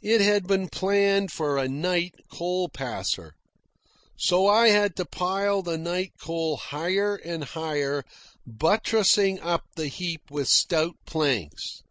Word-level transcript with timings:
It 0.00 0.22
had 0.22 0.46
been 0.46 0.70
planned 0.70 1.30
for 1.30 1.58
a 1.58 1.68
night 1.68 2.14
coal 2.32 2.70
passer. 2.70 3.34
So 4.16 4.48
I 4.48 4.68
had 4.68 4.96
to 4.96 5.04
pile 5.04 5.60
the 5.60 5.76
night 5.76 6.12
coal 6.18 6.56
higher 6.56 7.16
and 7.16 7.44
higher, 7.44 8.02
buttressing 8.46 9.38
up 9.40 9.64
the 9.76 9.88
heap 9.88 10.30
with 10.30 10.48
stout 10.48 10.94
planks. 11.04 11.82